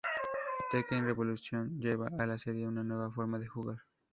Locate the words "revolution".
1.05-1.77